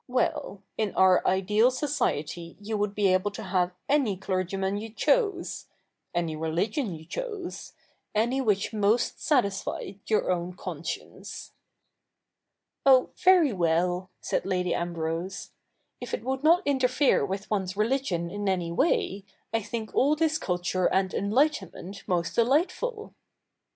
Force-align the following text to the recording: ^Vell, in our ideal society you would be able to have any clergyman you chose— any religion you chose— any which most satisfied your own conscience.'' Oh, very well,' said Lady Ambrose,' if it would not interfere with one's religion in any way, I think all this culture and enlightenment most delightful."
^Vell, 0.09 0.63
in 0.79 0.95
our 0.95 1.21
ideal 1.27 1.69
society 1.69 2.57
you 2.59 2.75
would 2.75 2.95
be 2.95 3.05
able 3.13 3.29
to 3.29 3.43
have 3.43 3.71
any 3.87 4.17
clergyman 4.17 4.77
you 4.77 4.89
chose— 4.89 5.67
any 6.15 6.35
religion 6.35 6.95
you 6.95 7.05
chose— 7.05 7.73
any 8.15 8.41
which 8.41 8.73
most 8.73 9.23
satisfied 9.23 9.99
your 10.07 10.31
own 10.31 10.53
conscience.'' 10.53 11.51
Oh, 12.83 13.11
very 13.15 13.53
well,' 13.53 14.09
said 14.21 14.43
Lady 14.43 14.73
Ambrose,' 14.73 15.51
if 16.01 16.15
it 16.15 16.23
would 16.23 16.43
not 16.43 16.65
interfere 16.65 17.23
with 17.23 17.51
one's 17.51 17.77
religion 17.77 18.31
in 18.31 18.49
any 18.49 18.71
way, 18.71 19.23
I 19.53 19.61
think 19.61 19.93
all 19.93 20.15
this 20.15 20.39
culture 20.39 20.87
and 20.87 21.13
enlightenment 21.13 22.07
most 22.07 22.33
delightful." 22.33 23.13